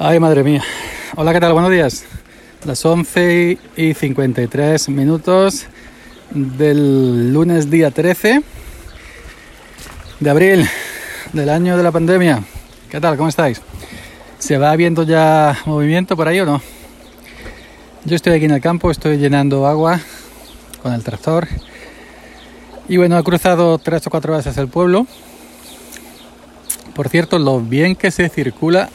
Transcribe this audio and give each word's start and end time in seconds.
Ay, 0.00 0.20
madre 0.20 0.44
mía. 0.44 0.62
Hola, 1.16 1.32
¿qué 1.32 1.40
tal? 1.40 1.54
Buenos 1.54 1.72
días. 1.72 2.04
Las 2.64 2.86
11 2.86 3.58
y 3.76 3.94
53 3.94 4.90
minutos 4.90 5.66
del 6.30 7.32
lunes 7.32 7.68
día 7.68 7.90
13 7.90 8.44
de 10.20 10.30
abril 10.30 10.68
del 11.32 11.48
año 11.48 11.76
de 11.76 11.82
la 11.82 11.90
pandemia. 11.90 12.44
¿Qué 12.88 13.00
tal? 13.00 13.16
¿Cómo 13.16 13.28
estáis? 13.28 13.60
¿Se 14.38 14.56
va 14.56 14.76
viendo 14.76 15.02
ya 15.02 15.58
movimiento 15.66 16.16
por 16.16 16.28
ahí 16.28 16.38
o 16.38 16.46
no? 16.46 16.62
Yo 18.04 18.14
estoy 18.14 18.34
aquí 18.34 18.44
en 18.44 18.52
el 18.52 18.60
campo, 18.60 18.92
estoy 18.92 19.18
llenando 19.18 19.66
agua 19.66 19.98
con 20.80 20.92
el 20.92 21.02
tractor. 21.02 21.48
Y 22.88 22.98
bueno, 22.98 23.18
he 23.18 23.24
cruzado 23.24 23.78
tres 23.78 24.06
o 24.06 24.10
cuatro 24.10 24.36
veces 24.36 24.56
el 24.58 24.68
pueblo. 24.68 25.08
Por 26.94 27.08
cierto, 27.08 27.40
lo 27.40 27.60
bien 27.60 27.96
que 27.96 28.12
se 28.12 28.28
circula 28.28 28.90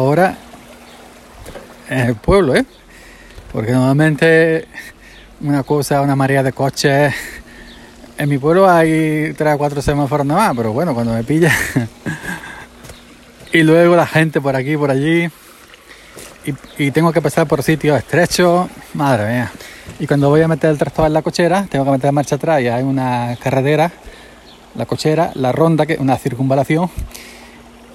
ahora 0.00 0.36
en 1.88 1.98
el 1.98 2.14
pueblo, 2.14 2.54
¿eh? 2.54 2.64
Porque 3.52 3.72
normalmente 3.72 4.66
una 5.40 5.62
cosa, 5.62 6.00
una 6.00 6.16
marea 6.16 6.42
de 6.42 6.52
coches. 6.52 7.14
En 8.16 8.28
mi 8.28 8.38
pueblo 8.38 8.70
hay 8.70 9.32
tres 9.36 9.54
o 9.54 9.58
cuatro 9.58 9.82
semáforos 9.82 10.26
nada 10.26 10.48
más, 10.48 10.56
pero 10.56 10.72
bueno, 10.72 10.94
cuando 10.94 11.12
me 11.12 11.24
pilla. 11.24 11.52
y 13.52 13.62
luego 13.62 13.96
la 13.96 14.06
gente 14.06 14.40
por 14.40 14.54
aquí, 14.54 14.76
por 14.76 14.90
allí. 14.90 15.28
Y, 16.78 16.90
tengo 16.90 17.12
que 17.12 17.20
pasar 17.20 17.46
por 17.46 17.62
sitios 17.62 17.98
estrechos. 17.98 18.68
Madre 18.94 19.30
mía. 19.30 19.52
Y 19.98 20.06
cuando 20.06 20.30
voy 20.30 20.42
a 20.42 20.48
meter 20.48 20.70
el 20.70 20.78
tractor 20.78 21.06
en 21.06 21.12
la 21.12 21.22
cochera, 21.22 21.66
tengo 21.68 21.84
que 21.84 21.90
meter 21.90 22.12
marcha 22.12 22.36
atrás 22.36 22.62
y 22.62 22.68
hay 22.68 22.82
una 22.82 23.36
carretera, 23.42 23.92
la 24.74 24.86
cochera, 24.86 25.32
la 25.34 25.52
ronda, 25.52 25.84
que 25.84 25.96
una 26.00 26.16
circunvalación 26.16 26.90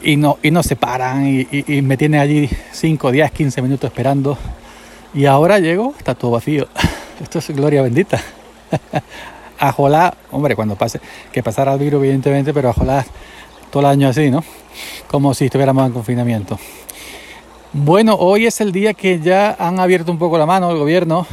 y 0.06 0.18
no, 0.18 0.38
y 0.44 0.52
no 0.52 0.62
se 0.62 0.76
paran 0.76 1.28
y, 1.28 1.82
me 1.82 1.98
tiene 1.98 2.20
allí 2.20 2.48
5, 2.72 3.12
10, 3.12 3.32
15 3.32 3.62
minutos 3.64 3.90
esperando. 3.90 4.38
Y 5.16 5.26
ahora 5.26 5.58
llego, 5.58 5.96
está 5.98 6.14
todo 6.14 6.32
vacío. 6.32 6.68
Esto 7.22 7.40
es 7.40 7.50
gloria 7.50 7.82
bendita. 7.82 8.22
Ajolá, 9.60 10.14
hombre, 10.32 10.56
cuando 10.56 10.76
pase, 10.76 11.02
que 11.32 11.42
pasara 11.42 11.74
el 11.74 11.80
virus 11.80 12.04
evidentemente, 12.04 12.54
pero 12.54 12.70
ajolá 12.70 13.04
todo 13.72 13.82
el 13.82 13.88
año 13.88 14.10
así, 14.10 14.30
¿no? 14.30 14.44
Como 15.08 15.34
si 15.34 15.46
estuviéramos 15.46 15.88
en 15.88 15.94
confinamiento. 15.94 16.60
Bueno, 17.74 18.16
hoy 18.16 18.46
es 18.46 18.62
el 18.62 18.72
día 18.72 18.94
que 18.94 19.20
ya 19.20 19.56
han 19.58 19.80
abierto 19.80 20.12
un 20.12 20.20
poco 20.20 20.38
la 20.38 20.46
mano 20.46 20.70
el 20.70 20.78
gobierno. 20.78 21.26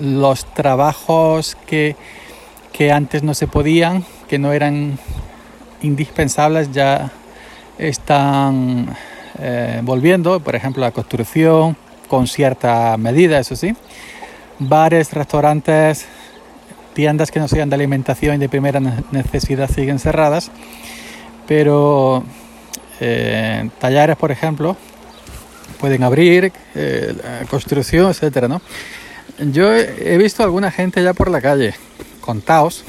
los 0.00 0.44
trabajos 0.46 1.56
que, 1.66 1.94
que 2.72 2.90
antes 2.90 3.22
no 3.22 3.34
se 3.34 3.46
podían, 3.46 4.04
que 4.26 4.38
no 4.38 4.52
eran 4.52 4.98
indispensables 5.84 6.72
ya 6.72 7.10
están 7.78 8.94
eh, 9.38 9.80
volviendo, 9.82 10.40
por 10.40 10.54
ejemplo 10.54 10.82
la 10.82 10.90
construcción 10.90 11.76
con 12.08 12.26
cierta 12.26 12.96
medida, 12.96 13.38
eso 13.38 13.56
sí, 13.56 13.74
bares, 14.58 15.12
restaurantes, 15.12 16.06
tiendas 16.94 17.30
que 17.30 17.40
no 17.40 17.48
sean 17.48 17.68
de 17.68 17.74
alimentación 17.74 18.36
y 18.36 18.38
de 18.38 18.48
primera 18.48 18.80
necesidad 19.10 19.70
siguen 19.70 19.98
cerradas, 19.98 20.50
pero 21.48 22.22
eh, 23.00 23.68
tallares, 23.80 24.16
por 24.16 24.30
ejemplo, 24.30 24.76
pueden 25.80 26.04
abrir, 26.04 26.52
eh, 26.74 27.14
construcción, 27.50 28.10
etcétera, 28.10 28.48
¿no? 28.48 28.62
Yo 29.52 29.74
he 29.74 30.16
visto 30.16 30.44
alguna 30.44 30.70
gente 30.70 31.02
ya 31.02 31.12
por 31.12 31.28
la 31.28 31.40
calle, 31.40 31.74
contados, 32.20 32.84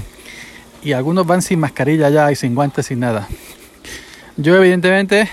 y 0.86 0.94
algunos 0.94 1.25
van 1.25 1.41
sin 1.41 1.59
mascarilla 1.59 2.09
ya 2.09 2.31
y 2.31 2.36
sin 2.36 2.53
guantes, 2.53 2.86
sin 2.86 3.00
nada. 3.00 3.28
Yo 4.38 4.55
evidentemente, 4.55 5.28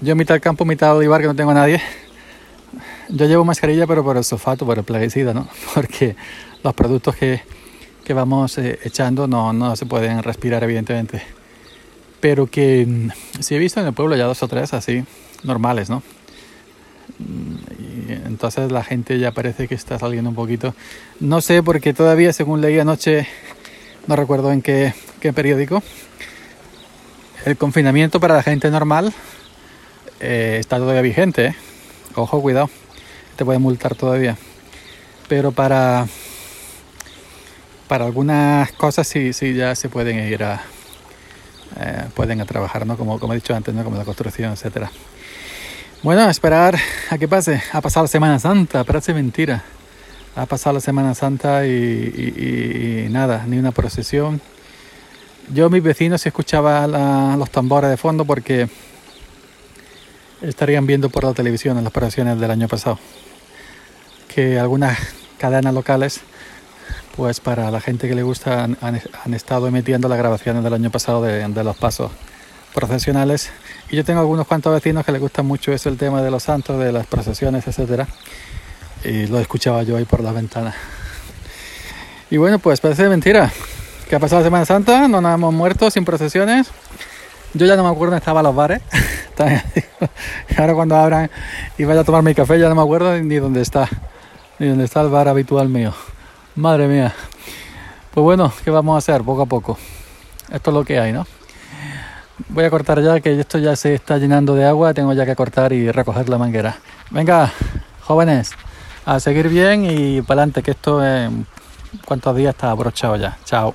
yo 0.00 0.16
mitad 0.16 0.40
campo, 0.40 0.64
mitad 0.64 0.96
olivar 0.96 1.20
que 1.20 1.28
no 1.28 1.36
tengo 1.36 1.52
a 1.52 1.54
nadie, 1.54 1.80
yo 3.08 3.26
llevo 3.26 3.44
mascarilla 3.44 3.86
pero 3.86 4.02
por 4.02 4.16
el 4.16 4.24
sulfato, 4.24 4.66
por 4.66 4.78
el 4.78 4.84
plaguicida, 4.84 5.32
¿no? 5.32 5.48
Porque 5.74 6.16
los 6.64 6.74
productos 6.74 7.14
que, 7.14 7.40
que 8.04 8.12
vamos 8.14 8.58
eh, 8.58 8.80
echando 8.82 9.28
no, 9.28 9.52
no 9.52 9.76
se 9.76 9.86
pueden 9.86 10.24
respirar 10.24 10.64
evidentemente. 10.64 11.22
Pero 12.18 12.48
que 12.48 12.84
mm, 12.84 13.40
sí 13.40 13.54
he 13.54 13.58
visto 13.58 13.80
en 13.80 13.86
el 13.86 13.92
pueblo 13.92 14.16
ya 14.16 14.24
dos 14.24 14.42
o 14.42 14.48
tres 14.48 14.74
así, 14.74 15.04
normales, 15.44 15.88
¿no? 15.88 16.02
Y 17.20 18.12
entonces 18.12 18.72
la 18.72 18.82
gente 18.82 19.20
ya 19.20 19.30
parece 19.30 19.68
que 19.68 19.76
está 19.76 20.00
saliendo 20.00 20.30
un 20.30 20.36
poquito. 20.36 20.74
No 21.20 21.40
sé, 21.40 21.62
porque 21.62 21.94
todavía, 21.94 22.32
según 22.32 22.60
leí 22.60 22.78
anoche, 22.80 23.28
no 24.06 24.16
recuerdo 24.16 24.52
en 24.52 24.62
qué, 24.62 24.94
periódico, 25.34 25.82
el 27.44 27.56
confinamiento 27.56 28.20
para 28.20 28.34
la 28.34 28.42
gente 28.42 28.70
normal 28.70 29.12
eh, 30.20 30.56
está 30.60 30.78
todavía 30.78 31.02
vigente. 31.02 31.46
¿eh? 31.46 31.56
Ojo, 32.14 32.40
cuidado, 32.40 32.70
te 33.36 33.44
puede 33.44 33.58
multar 33.58 33.94
todavía. 33.94 34.36
Pero 35.28 35.52
para, 35.52 36.06
para 37.88 38.04
algunas 38.04 38.72
cosas 38.72 39.06
sí, 39.06 39.32
sí 39.32 39.54
ya 39.54 39.74
se 39.74 39.88
pueden 39.88 40.18
ir 40.28 40.42
a, 40.42 40.62
eh, 41.80 42.04
pueden 42.14 42.40
a 42.40 42.46
trabajar, 42.46 42.86
¿no? 42.86 42.96
Como, 42.96 43.20
como 43.20 43.32
he 43.32 43.36
dicho 43.36 43.54
antes, 43.54 43.74
¿no? 43.74 43.84
Como 43.84 43.96
la 43.96 44.04
construcción, 44.04 44.52
etcétera. 44.52 44.90
Bueno, 46.02 46.28
esperar 46.28 46.78
a 47.10 47.18
que 47.18 47.28
pase. 47.28 47.62
Ha 47.72 47.80
pasado 47.80 48.04
la 48.04 48.08
Semana 48.08 48.38
Santa, 48.38 48.84
parece 48.84 49.14
mentira 49.14 49.62
ha 50.36 50.46
pasado 50.46 50.74
la 50.74 50.80
Semana 50.80 51.14
Santa 51.14 51.66
y, 51.66 53.08
nada, 53.10 53.44
ni 53.46 53.58
una 53.58 53.72
procesión. 53.72 54.40
Yo, 55.52 55.68
mis 55.70 55.82
vecinos, 55.82 56.24
escuchaba 56.24 56.86
los 57.36 57.50
tambores 57.50 57.90
de 57.90 57.96
fondo 57.96 58.24
porque 58.24 58.68
estarían 60.40 60.86
viendo 60.86 61.10
por 61.10 61.24
la 61.24 61.34
televisión 61.34 61.76
en 61.76 61.84
las 61.84 61.90
operaciones 61.90 62.38
del 62.40 62.50
año 62.50 62.68
pasado. 62.68 62.98
Que 64.32 64.60
algunas 64.60 64.96
cadenas 65.38 65.74
locales, 65.74 66.20
pues 67.16 67.40
para 67.40 67.70
la 67.70 67.80
gente 67.80 68.08
que 68.08 68.14
le 68.14 68.22
gusta, 68.22 68.64
han, 68.64 69.34
estado 69.34 69.66
emitiendo 69.66 70.08
las 70.08 70.18
grabaciones 70.18 70.62
del 70.62 70.74
año 70.74 70.90
pasado 70.90 71.22
de, 71.22 71.46
de, 71.46 71.64
los 71.64 71.76
pasos 71.76 72.12
procesionales. 72.72 73.50
Y 73.90 73.96
yo 73.96 74.04
tengo 74.04 74.20
algunos 74.20 74.46
cuantos 74.46 74.72
vecinos 74.72 75.04
que 75.04 75.10
les 75.10 75.20
gusta 75.20 75.42
mucho 75.42 75.72
eso, 75.72 75.88
el 75.88 75.96
tema 75.96 76.22
de 76.22 76.30
los 76.30 76.44
santos, 76.44 76.78
de 76.78 76.92
las 76.92 77.06
procesiones, 77.08 77.66
etcétera 77.66 78.06
y 79.04 79.26
lo 79.26 79.38
escuchaba 79.38 79.82
yo 79.82 79.96
ahí 79.96 80.04
por 80.04 80.22
la 80.22 80.32
ventana. 80.32 80.74
Y 82.30 82.36
bueno, 82.36 82.58
pues 82.58 82.80
parece 82.80 83.08
mentira. 83.08 83.50
¿Qué 84.08 84.16
ha 84.16 84.18
pasado 84.18 84.40
la 84.40 84.46
Semana 84.46 84.64
Santa? 84.64 85.08
No 85.08 85.20
nos 85.20 85.34
hemos 85.34 85.52
muerto 85.52 85.90
sin 85.90 86.04
procesiones. 86.04 86.68
Yo 87.54 87.66
ya 87.66 87.76
no 87.76 87.82
me 87.82 87.88
acuerdo 87.88 88.12
dónde 88.12 88.18
estaban 88.18 88.44
los 88.44 88.54
bares. 88.54 88.82
Ahora 90.58 90.74
cuando 90.74 90.96
abran 90.96 91.30
y 91.78 91.84
vaya 91.84 92.00
a 92.00 92.04
tomar 92.04 92.22
mi 92.22 92.34
café 92.34 92.58
ya 92.58 92.68
no 92.68 92.74
me 92.74 92.82
acuerdo 92.82 93.16
ni 93.18 93.36
dónde 93.36 93.62
está. 93.62 93.88
Ni 94.58 94.68
dónde 94.68 94.84
está 94.84 95.00
el 95.00 95.08
bar 95.08 95.28
habitual 95.28 95.68
mío. 95.68 95.94
Madre 96.54 96.86
mía. 96.86 97.14
Pues 98.12 98.22
bueno, 98.22 98.52
¿qué 98.64 98.70
vamos 98.70 98.94
a 98.94 98.98
hacer? 98.98 99.22
Poco 99.22 99.42
a 99.42 99.46
poco. 99.46 99.78
Esto 100.52 100.70
es 100.70 100.74
lo 100.74 100.84
que 100.84 100.98
hay, 100.98 101.12
¿no? 101.12 101.26
Voy 102.48 102.64
a 102.64 102.70
cortar 102.70 103.02
ya, 103.02 103.20
que 103.20 103.40
esto 103.40 103.58
ya 103.58 103.76
se 103.76 103.94
está 103.94 104.18
llenando 104.18 104.54
de 104.54 104.66
agua. 104.66 104.92
Tengo 104.94 105.12
ya 105.12 105.24
que 105.24 105.34
cortar 105.34 105.72
y 105.72 105.90
recoger 105.90 106.28
la 106.28 106.38
manguera. 106.38 106.76
Venga, 107.10 107.52
jóvenes 108.02 108.54
a 109.04 109.20
seguir 109.20 109.48
bien 109.48 109.84
y 109.90 110.22
para 110.22 110.42
adelante, 110.42 110.62
que 110.62 110.72
esto 110.72 111.04
en 111.04 111.46
cuantos 112.04 112.36
días 112.36 112.54
está 112.54 112.70
abrochado 112.70 113.16
ya. 113.16 113.38
Chao. 113.44 113.74